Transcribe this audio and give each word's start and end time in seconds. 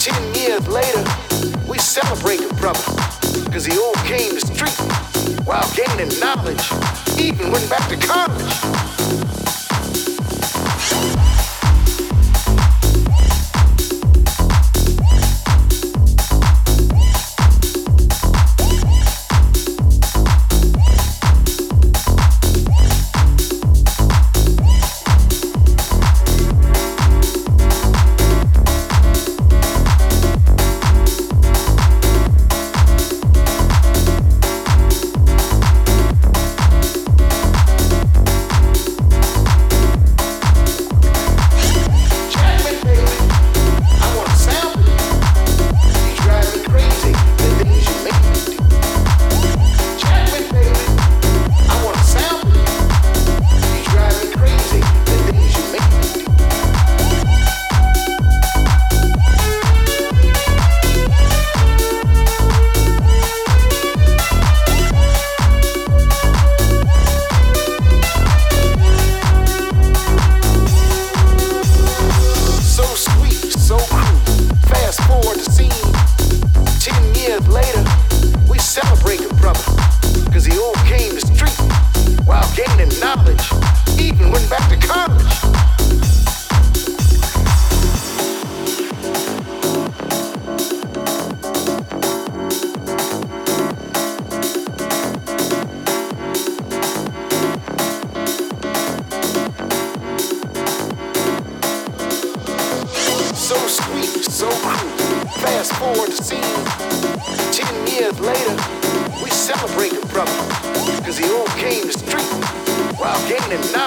Ten 0.00 0.34
years 0.34 0.66
later, 0.68 1.04
we 1.68 1.78
celebrate 1.78 2.38
the 2.38 2.54
brother. 2.58 2.80
Cause 3.50 3.66
he 3.66 3.76
overcame 3.76 4.34
the 4.34 4.40
street 4.40 5.46
while 5.46 5.68
gaining 5.74 6.18
knowledge. 6.20 6.64
Even 7.18 7.50
went 7.50 7.68
back 7.68 7.88
to 7.88 7.96
college. 8.06 8.99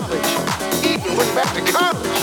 college. 0.07 0.85
Eden 0.85 1.17
went 1.17 1.35
back 1.35 1.53
to 1.53 1.71
college. 1.71 2.22